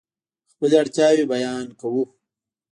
[0.51, 2.03] خپلې اړتیاوې بیان کوو.